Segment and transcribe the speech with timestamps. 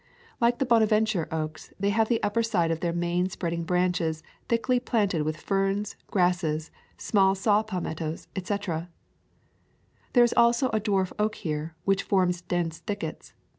[0.39, 4.79] Like the Bonaventure oaks they have the upper side of their main spreading branches thickly
[4.79, 8.89] planted with ferns, grasses, small saw palmettos, etc.
[10.13, 13.33] There is also a dwarf oak here, which forms dense thickets.